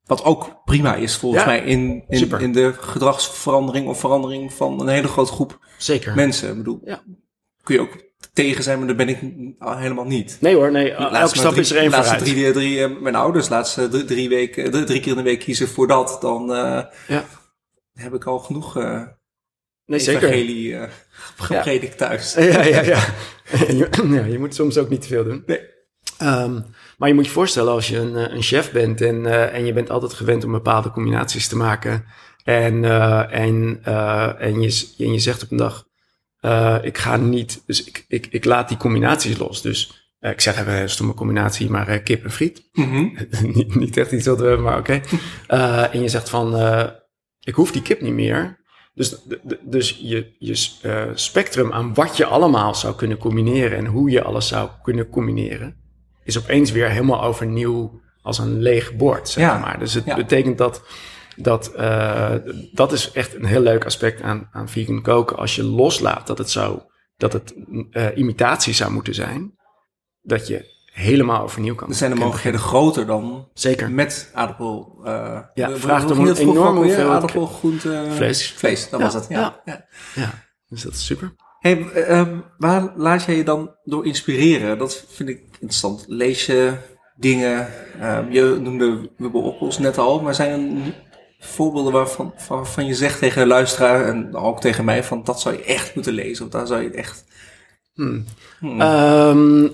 [0.10, 4.80] Wat ook prima is volgens Ja, mij in, in, in de gedragsverandering of verandering van
[4.82, 6.15] een hele grote groep Zeker.
[6.15, 6.50] mensen.
[6.50, 7.02] Ik bedoel, Ja.
[7.63, 7.98] kun je ook
[8.34, 9.17] tegen zijn, maar dat ben ik
[9.60, 10.38] helemaal niet.
[10.39, 10.91] Nee hoor, nee.
[11.00, 12.34] Laatst Elke stap drie, is er één laatste vooruit.
[12.36, 15.39] Drie, drie, eh, mijn ouders laatste drie, drie weken, drie, drie keer in de week
[15.39, 16.17] kiezen voor dat.
[16.22, 17.26] Dan eh, Ja.
[17.93, 19.02] heb ik al genoeg eh
[19.86, 20.89] Nee, evangelie eh,
[21.38, 22.34] gepredikt thuis.
[22.34, 23.00] Ja, ja, ja.
[24.10, 24.24] Ja.
[24.26, 25.43] Je moet soms ook niet te veel doen.
[25.45, 25.60] Nee.
[26.17, 26.60] Ehm,
[27.00, 29.66] maar je moet je voorstellen als je een, eh, een chef bent en, eh, en
[29.66, 32.06] je bent altijd gewend om bepaalde combinaties te maken.
[32.44, 33.80] En, eh, en,
[34.40, 35.88] en, je, en je zegt op een dag,
[36.84, 39.62] ik ga niet, dus ik, ik, ik laat die combinaties los.
[39.62, 42.70] Dus ik zeg even een stomme combinatie, maar kip en friet.
[42.74, 43.08] Mhm.
[43.56, 45.02] niet, niet echt iets wat we hebben, maar oké.
[45.92, 46.56] En je zegt van,
[47.40, 48.58] ik hoef die kip niet meer.
[48.94, 49.16] Dus,
[49.62, 50.56] dus je, je
[51.14, 55.79] spectrum aan wat je allemaal zou kunnen combineren en hoe je alles zou kunnen combineren,
[56.30, 59.80] is opeens weer helemaal overnieuw als een leeg bord, zeg Ja, maar.
[59.80, 60.15] Dus het ja.
[60.15, 60.82] betekent dat,
[61.36, 62.34] dat, eh,
[62.72, 65.38] dat is echt een heel leuk aspect aan, aan vegan koken.
[65.38, 66.80] Als je loslaat dat het, zou,
[67.18, 67.54] dat het
[67.92, 69.54] eh, imitatie zou moeten zijn,
[70.22, 71.89] dat je helemaal overnieuw kan.
[71.89, 73.50] Er zijn de mogelijkheden groter dan.
[73.54, 73.92] Zeker.
[73.92, 75.02] met aardappel.
[75.06, 78.06] eh Ja, vraagt om een enorme hoeveelheid Aardappel, groente...
[78.10, 78.52] Vlees.
[78.52, 79.26] Vlees, dat Ja, was het.
[79.30, 79.39] Ja.
[79.39, 79.62] ja.
[79.65, 79.86] ja.
[80.15, 80.34] Ja,
[80.68, 81.34] dus dat is super.
[81.60, 84.78] Hey, ehm, waar laat jij je dan door inspireren?
[84.78, 86.06] Dat vind ik interessant.
[86.08, 86.74] Lees je
[87.15, 87.67] dingen?
[88.00, 90.52] ehm, je noemde Wubbe Oppels net al, maar zijn
[90.86, 90.93] er
[91.39, 95.56] voorbeelden waarvan, waarvan je zegt tegen de luisteraar en ook tegen mij van dat zou
[95.56, 97.26] je echt moeten lezen of daar zou je het echt...
[97.93, 98.26] Hmm.
[98.60, 98.82] Hmm.
[98.82, 99.65] Ehm,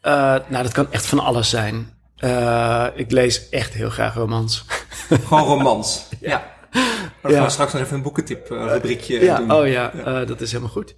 [0.00, 1.94] eh, nou, dat kan echt van alles zijn.
[2.24, 4.64] Uh, ik lees echt heel graag romans.
[5.08, 6.08] Gewoon romans?
[6.20, 6.55] ja.
[7.22, 9.52] Dan gaan we straks nog even een boekentip rubriekje ja, doen.
[9.52, 9.94] Oh ja.
[9.94, 10.94] Uh, dat is helemaal goed.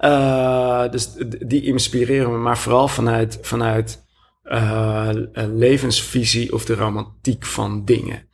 [0.00, 1.12] Uh, dus
[1.46, 4.04] die inspireren me, maar vooral vanuit, vanuit
[4.42, 8.28] een levensvisie of de romantiek van dingen.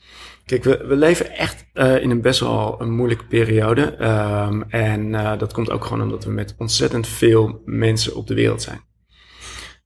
[0.44, 4.04] Kijk, we, we leven echt in een best wel een moeilijke periode.
[4.04, 8.62] Um, en dat komt ook gewoon omdat we met ontzettend veel mensen op de wereld
[8.62, 8.80] zijn.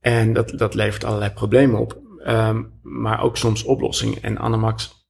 [0.01, 2.01] En dat, dat levert allerlei problemen op.
[2.27, 4.23] Um, maar ook soms oplossingen.
[4.23, 5.07] En Anamax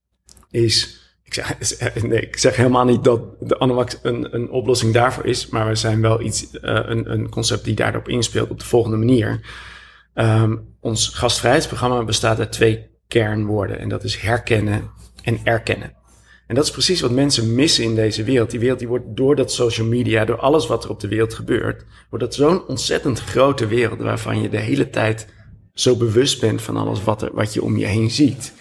[0.51, 1.02] is
[2.11, 6.01] ik zeg, helemaal niet dat de Anamax een, een oplossing daarvoor is, maar we zijn
[6.01, 9.41] wel iets, uh, een, een concept die daarop inspeelt op de volgende manier.
[10.15, 14.91] Um, ons gastvrijheidsprogramma bestaat uit twee kernwoorden en dat is herkennen
[15.23, 15.93] en erkennen.
[16.47, 18.51] En dat is precies wat mensen missen in deze wereld.
[18.51, 21.35] Die wereld die wordt door dat social media, door alles wat er op de wereld
[21.35, 25.27] gebeurt, wordt dat zo'n ontzettend grote wereld waarvan je de hele tijd
[25.75, 28.53] zo bewust bent van alles wat, er, wat je om je heen ziet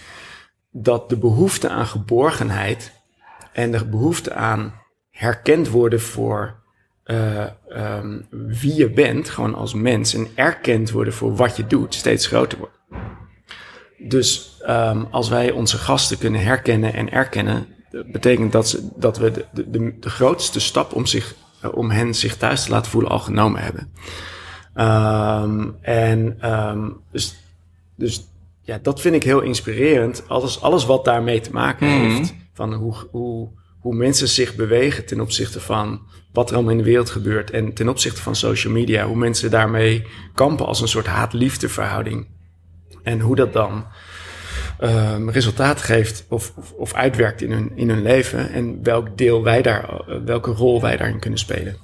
[0.71, 2.91] dat de behoefte aan geborgenheid
[3.53, 4.73] en de behoefte aan
[5.09, 6.59] herkend worden voor
[7.05, 11.95] uh, um, wie je bent, gewoon als mens, en erkend worden voor wat je doet,
[11.95, 12.79] steeds groter wordt.
[13.97, 17.67] Dus um, als wij onze gasten kunnen herkennen en erkennen,
[18.11, 22.15] betekent dat, ze, dat we de, de, de grootste stap om, zich, uh, om hen
[22.15, 23.91] zich thuis te laten voelen al genomen hebben.
[24.75, 26.37] Um, en
[27.11, 27.35] dus,
[27.95, 28.30] dus
[28.71, 30.23] ja, dat vind ik heel inspirerend.
[30.27, 32.09] Alles, alles wat daarmee te maken mhm.
[32.09, 32.33] heeft.
[32.53, 36.83] Van hoe, hoe, hoe mensen zich bewegen ten opzichte van wat er allemaal in de
[36.83, 37.51] wereld gebeurt.
[37.51, 39.05] En ten opzichte van social media.
[39.05, 42.27] Hoe mensen daarmee kampen als een soort haat-liefde verhouding.
[43.03, 43.85] En hoe dat dan
[44.81, 48.51] um, resultaat geeft of, of, of, uitwerkt in hun, in hun leven.
[48.51, 51.77] En welk deel wij daar, welke rol wij daarin kunnen spelen.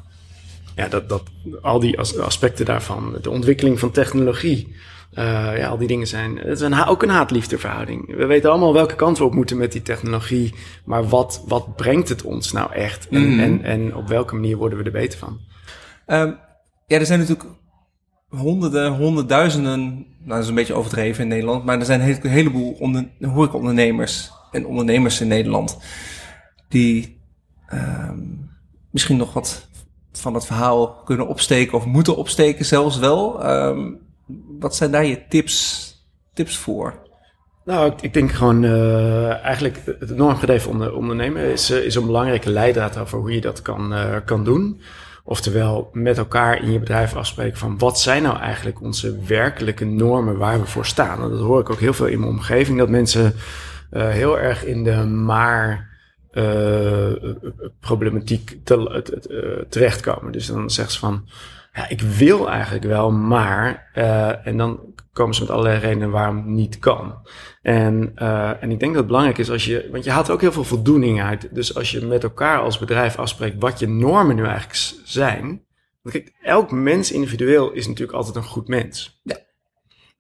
[0.76, 1.24] Ja, dat, dat,
[1.62, 3.18] al die aspecten daarvan.
[3.22, 4.76] De ontwikkeling van technologie.
[5.14, 6.38] Uh, ja, al die dingen zijn.
[6.38, 8.16] Het is een, ook een haat-liefde verhouding.
[8.16, 10.54] We weten allemaal welke kant we op moeten met die technologie.
[10.86, 13.08] Maar wat, wat brengt het ons nou echt?
[13.10, 13.40] En, mm.
[13.40, 15.40] en, en op welke manier worden we er beter van?
[16.08, 16.38] Um,
[16.88, 17.50] ja, er zijn natuurlijk
[18.30, 19.80] honderden, honderdduizenden.
[19.90, 21.66] Nou, dat is een beetje overdreven in Nederland.
[21.66, 23.10] Maar er zijn een heleboel onder,
[23.52, 25.78] ondernemers en ondernemers in Nederland.
[26.70, 27.22] Die
[27.74, 28.50] um,
[28.92, 29.68] misschien nog wat
[30.12, 33.50] van het verhaal kunnen opsteken of moeten opsteken, zelfs wel.
[33.50, 34.07] Um,
[34.60, 35.92] wat zijn daar je tips,
[36.34, 37.06] tips voor?
[37.68, 42.06] Nou, ik, ik denk gewoon uh, eigenlijk het normgedreven onder, ondernemen is, uh, is een
[42.06, 44.82] belangrijke leidraad over hoe je dat kan, uh, kan doen.
[45.24, 50.38] Oftewel met elkaar in je bedrijf afspreken van wat zijn nou eigenlijk onze werkelijke normen
[50.38, 51.22] waar we voor staan.
[51.22, 53.34] En dat hoor ik ook heel veel in mijn omgeving, dat mensen
[53.90, 55.90] heel erg in de maar
[57.80, 60.32] problematiek te, terechtkomen.
[60.32, 61.28] Dus dan zeggen ze van
[61.78, 63.92] ja, ik wil eigenlijk wel, maar.
[63.96, 67.28] Uh, en dan komen ze met allerlei redenen waarom het niet kan.
[67.62, 69.88] En, uh, en ik denk dat het belangrijk is als je.
[69.92, 71.56] Want je haalt ook heel veel voldoening uit.
[71.56, 75.66] Dus als je met elkaar als bedrijf afspreekt wat je normen nu eigenlijk zijn.
[76.02, 79.22] Want kijk, elk mens individueel is natuurlijk altijd een goed mens.
[79.24, 79.38] Ja.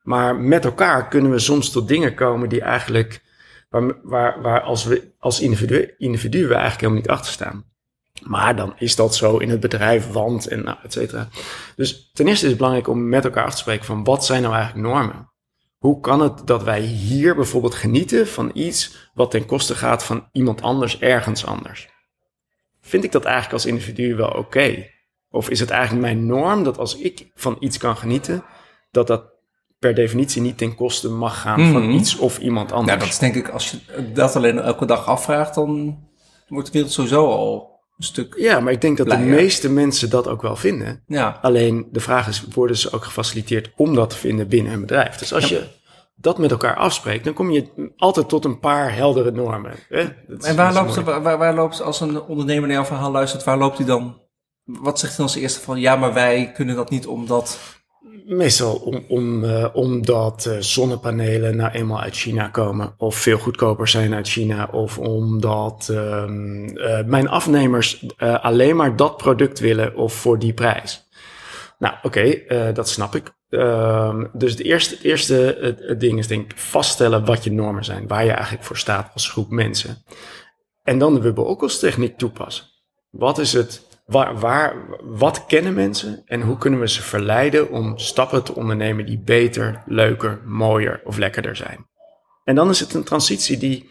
[0.01, 3.25] Maar met elkaar kunnen we soms tot dingen komen die eigenlijk.
[3.69, 7.65] Waar, waar, waar als we als individu, individuen eigenlijk helemaal niet achter staan.
[8.23, 11.27] Maar dan is dat zo in het bedrijf, want en nou, et cetera.
[11.75, 14.41] Dus ten eerste is het belangrijk om met elkaar af te spreken van wat zijn
[14.41, 15.32] nou eigenlijk normen?
[15.77, 20.27] Hoe kan het dat wij hier bijvoorbeeld genieten van iets wat ten koste gaat van
[20.32, 21.89] iemand anders ergens anders?
[22.82, 24.89] Vind ik dat eigenlijk als individu wel oké?
[25.30, 28.43] Of is het eigenlijk mijn norm dat als ik van iets kan genieten,
[28.91, 29.23] dat dat
[29.80, 31.91] per definitie niet ten koste mag gaan van mhm.
[31.91, 32.88] iets of iemand anders?
[32.88, 33.77] Nou, dat is denk ik, als je
[34.13, 35.99] dat alleen elke dag afvraagt, dan
[36.47, 38.36] wordt de wereld sowieso al stuk.
[38.38, 41.03] Ja, maar ik denk dat de meeste mensen dat ook wel vinden.
[41.07, 41.39] Ja.
[41.41, 45.15] Alleen de vraag is, worden ze ook gefaciliteerd om dat te vinden binnen hun bedrijf?
[45.15, 45.63] Dus als je
[46.15, 49.71] dat met elkaar afspreekt, dan kom je altijd tot een paar heldere normen.
[49.89, 50.07] Hè?
[50.39, 53.57] en waar loopt, ze, waar, waar loopt, als een ondernemer naar jouw verhaal luistert, waar
[53.57, 54.21] loopt hij dan?
[54.63, 57.60] Wat zegt hij als eerste van, ja, maar wij kunnen dat niet omdat...
[58.25, 62.93] Meestal om, om, uh, omdat uh, zonnepanelen nou eenmaal uit China komen.
[62.97, 64.69] Of veel goedkoper zijn uit China.
[64.71, 71.05] Of omdat um, uh, mijn afnemers alleen maar dat product willen of voor die prijs.
[71.79, 72.41] Nou, oké,
[72.73, 73.35] dat snap ik.
[73.49, 78.07] Uh, dus het eerste, eerste ding is denk ik vaststellen wat je normen zijn.
[78.07, 80.03] Waar je eigenlijk voor staat als groep mensen.
[80.83, 82.65] En dan de Wubbe-Okkels-techniek toepassen.
[83.09, 88.43] Wat is het Waar, wat kennen mensen en hoe kunnen we ze verleiden om stappen
[88.43, 91.87] te ondernemen die beter, leuker, mooier of lekkerder zijn?
[92.43, 93.89] En dan is het een transitie die,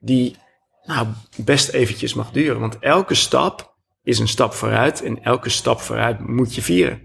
[0.00, 0.36] die
[0.82, 2.60] nou, best eventjes mag duren.
[2.60, 7.00] Want elke stap is een stap vooruit en elke stap vooruit moet je vieren.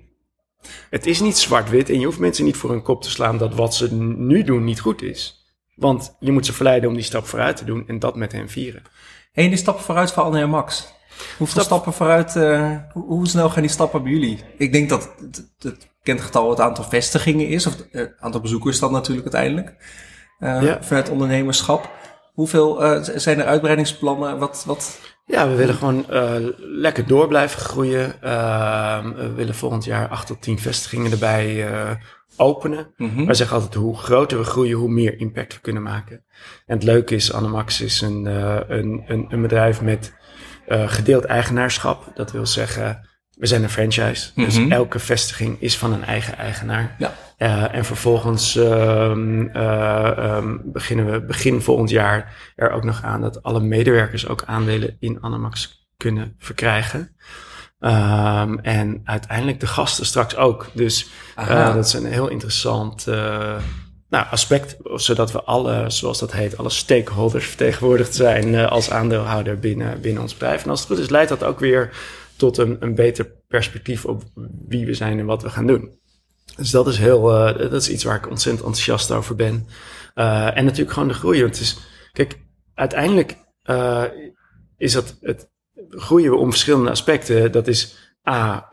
[0.89, 3.55] Het is niet zwart-wit en je hoeft mensen niet voor hun kop te slaan dat
[3.55, 5.47] wat ze nu doen niet goed is.
[5.75, 8.49] Want je moet ze verleiden om die stap vooruit te doen en dat met hen
[8.49, 8.83] vieren.
[9.33, 10.93] En die stappen vooruit voor Anne en Max.
[11.37, 14.39] Hoeveel stappen vooruit, uh, hoe, hoe, snel gaan die stappen bij jullie?
[14.57, 18.79] Ik denk dat het, het bekend getal het aantal vestigingen is, of het aantal bezoekers
[18.79, 19.75] dan natuurlijk uiteindelijk,
[20.39, 20.77] uh, ja.
[20.81, 21.89] vanuit ondernemerschap.
[22.33, 24.37] Hoeveel uh, zijn er uitbreidingsplannen?
[24.37, 24.99] Wat, wat?
[25.25, 28.15] Ja, we willen gewoon uh, lekker door blijven groeien.
[28.23, 31.67] Uh, we willen volgend jaar acht tot tien vestigingen erbij
[32.37, 32.93] openen.
[32.97, 33.25] Mm -hmm.
[33.25, 36.23] Wij zeggen altijd, hoe groter we groeien, hoe meer impact we kunnen maken.
[36.65, 38.25] En het leuke is, Anamax is een,
[38.75, 40.13] een, een, een bedrijf met
[40.67, 42.11] gedeeld eigenaarschap.
[42.15, 44.25] Dat wil zeggen, we zijn een franchise.
[44.27, 44.45] Mm -hmm.
[44.45, 44.71] Dus mhm.
[44.71, 46.95] elke vestiging is van een eigen eigenaar.
[46.97, 47.13] Ja.
[47.37, 48.63] Uh, en vervolgens uh,
[49.55, 54.43] uh, um, beginnen we begin volgend jaar er ook nog aan dat alle medewerkers ook
[54.45, 57.15] aandelen in Anamax kunnen verkrijgen.
[57.79, 60.69] Um, en uiteindelijk de gasten straks ook.
[60.73, 63.55] Dus uh, dat is een heel interessant uh,
[64.13, 69.59] nou, aspect, zodat we alle, zoals dat heet, alle stakeholders vertegenwoordigd zijn uh, als aandeelhouder
[69.59, 70.63] binnen, binnen ons bedrijf.
[70.63, 71.91] En als het goed is, leidt dat ook weer
[72.35, 74.23] tot een, een beter perspectief op
[74.67, 75.99] wie we zijn en wat we gaan doen.
[76.55, 79.67] Dus dat is heel, uh, dat is iets waar ik ontzettend enthousiast over ben.
[80.15, 81.41] Uh, en natuurlijk gewoon de groei.
[81.41, 81.77] Want het is,
[82.11, 82.39] kijk,
[82.73, 83.37] uiteindelijk
[84.77, 85.49] is dat het
[85.89, 87.51] groeien we om verschillende aspecten.
[87.51, 88.69] Dat is A,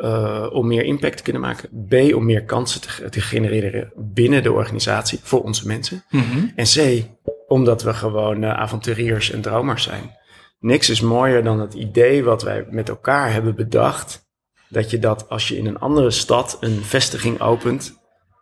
[0.52, 1.86] om meer impact te kunnen maken.
[1.88, 6.04] B, om meer kansen te, te genereren binnen de organisatie voor onze mensen.
[6.10, 6.52] Mm -hmm.
[6.54, 7.04] En C,
[7.48, 10.18] omdat we gewoon avonturiers en dromers zijn.
[10.60, 14.28] Niks is mooier dan het idee wat wij met elkaar hebben bedacht
[14.68, 17.98] dat je dat als je in een andere stad een vestiging opent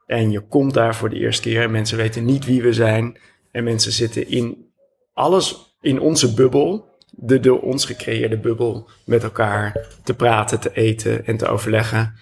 [0.07, 3.19] en je komt daar voor de eerste keer en mensen weten niet wie we zijn
[3.51, 4.73] en mensen zitten in
[5.13, 6.88] alles in onze bubbel,
[7.21, 12.15] de door ons gecreëerde bubbel, met elkaar te praten, te eten en te overleggen.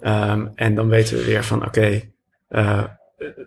[0.00, 2.12] Um, en dan weten we weer van oké, okay,
[2.50, 2.84] uh,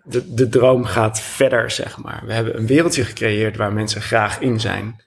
[0.04, 2.22] de, de droom gaat verder, zeg maar.
[2.26, 5.02] We hebben een wereldje gecreëerd waar mensen graag in zijn.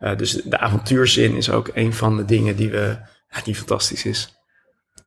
[0.00, 4.04] Uh, dus de avontuurzin is ook een van de dingen die we, ja, die fantastisch
[4.04, 4.34] is.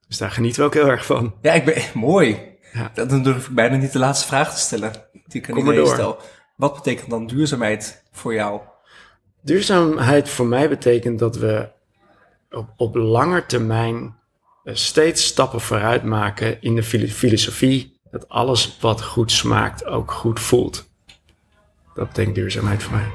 [0.08, 1.36] Dus daar genieten we ook heel erg van.
[1.42, 2.38] Ja, ik ben mooi.
[2.74, 3.06] Ja.
[3.06, 4.92] Dan durf ik bijna niet de laatste vraag te stellen
[5.28, 6.20] die ik aan iedereen stel.
[6.56, 8.62] Wat betekent dan duurzaamheid voor jou?
[9.42, 11.70] Duurzaamheid voor mij betekent dat we
[12.52, 14.16] op, op lange termijn
[14.64, 20.40] eh, steeds stappen vooruit maken in de filosofie dat alles wat goed smaakt ook goed
[20.40, 20.90] voelt.
[21.96, 23.12] Dat betekent duurzaamheid voor mij.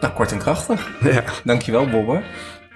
[0.00, 0.90] Nou, kort en krachtig.
[1.12, 1.24] Ja.
[1.44, 2.22] Dankjewel, Bobbe.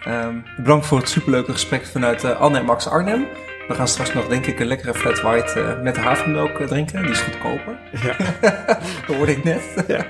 [0.07, 3.27] Um, bedankt voor het superleuke gesprek vanuit uh, Anne en Max Arnhem.
[3.69, 7.03] We gaan straks nog, denk ik, een lekkere flat white uh, met havermelk uh, drinken.
[7.03, 7.79] Die is goedkoper.
[8.03, 8.17] Ja.
[9.07, 9.63] dat hoorde ik net.
[9.89, 10.07] Ja.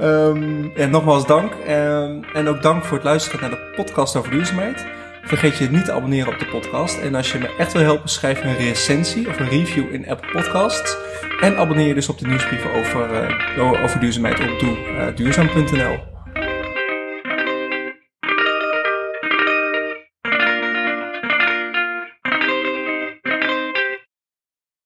[0.00, 1.52] um, en nogmaals dank.
[1.68, 4.86] Um, en ook dank voor het luisteren naar de podcast over duurzaamheid.
[5.22, 6.98] Vergeet je niet te abonneren op de podcast.
[6.98, 10.30] En als je me echt wil helpen, schrijf een recensie of een review in Apple
[10.32, 10.96] Podcasts.
[11.40, 16.15] En abonneer je dus op de nieuwsbrieven over, over duurzaamheid op doe, duurzaam.nl.